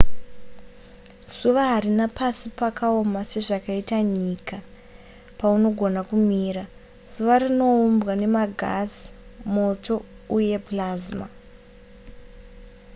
[1.35, 4.57] zuva harina pasi pakaoma sezvakaita nyika
[5.39, 6.63] paunogona kumira
[7.11, 9.05] zuva rinoumbwa nemagasi
[9.53, 9.95] moto
[10.37, 11.27] uye plasma